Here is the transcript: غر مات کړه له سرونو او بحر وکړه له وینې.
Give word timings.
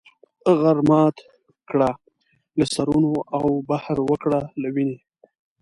غر 0.59 0.77
مات 0.89 1.15
کړه 1.69 1.89
له 2.57 2.65
سرونو 2.75 3.13
او 3.37 3.45
بحر 3.69 3.97
وکړه 4.09 4.39
له 4.61 4.67
وینې. 4.75 4.97